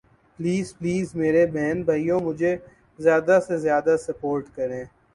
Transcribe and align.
please 0.39 0.73
please 0.77 1.13
میرے 1.15 1.45
بہن 1.47 1.81
بھائیوں 1.83 2.19
مجھے 2.19 2.55
زیادہ 2.99 3.39
سے 3.47 3.57
زیادہ 3.57 3.95
سپورٹ 3.99 4.45
کریں 4.55 4.83